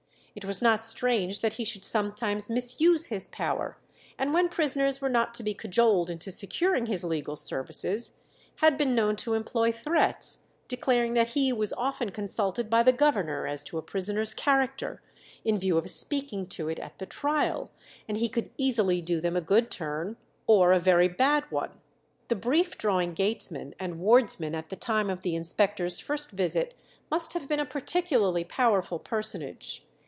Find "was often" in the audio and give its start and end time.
11.51-12.11